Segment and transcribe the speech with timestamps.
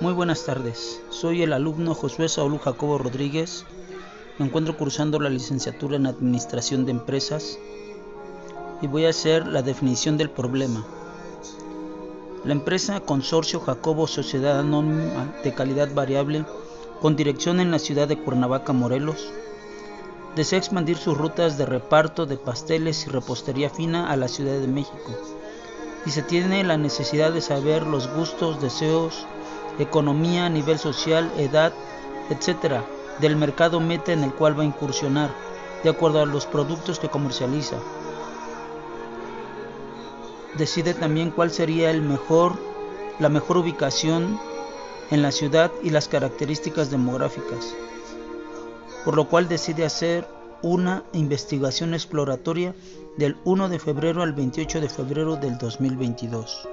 [0.00, 3.64] Muy buenas tardes, soy el alumno Josué Saúl Jacobo Rodríguez.
[4.38, 7.60] Me encuentro cursando la licenciatura en Administración de Empresas
[8.82, 10.84] y voy a hacer la definición del problema.
[12.44, 16.44] La empresa Consorcio Jacobo Sociedad Anónima de Calidad Variable,
[17.00, 19.32] con dirección en la ciudad de Cuernavaca, Morelos,
[20.34, 24.66] desea expandir sus rutas de reparto de pasteles y repostería fina a la Ciudad de
[24.66, 25.12] México
[26.06, 29.26] y se tiene la necesidad de saber los gustos, deseos,
[29.78, 31.72] economía, nivel social, edad,
[32.30, 32.82] etc.
[33.20, 35.30] del mercado meta en el cual va a incursionar,
[35.82, 37.76] de acuerdo a los productos que comercializa.
[40.56, 42.54] Decide también cuál sería el mejor,
[43.18, 44.38] la mejor ubicación
[45.10, 47.74] en la ciudad y las características demográficas,
[49.04, 50.26] por lo cual decide hacer
[50.62, 52.74] una investigación exploratoria
[53.18, 56.68] del 1 de febrero al 28 de febrero del 2022.